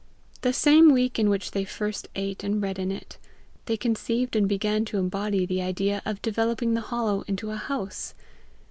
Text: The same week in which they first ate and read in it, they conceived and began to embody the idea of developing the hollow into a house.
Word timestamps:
The 0.41 0.51
same 0.51 0.91
week 0.91 1.19
in 1.19 1.29
which 1.29 1.51
they 1.51 1.63
first 1.63 2.07
ate 2.15 2.43
and 2.43 2.59
read 2.59 2.79
in 2.79 2.89
it, 2.91 3.19
they 3.67 3.77
conceived 3.77 4.35
and 4.35 4.49
began 4.49 4.83
to 4.85 4.97
embody 4.97 5.45
the 5.45 5.61
idea 5.61 6.01
of 6.07 6.23
developing 6.23 6.73
the 6.73 6.81
hollow 6.81 7.21
into 7.27 7.51
a 7.51 7.55
house. 7.55 8.15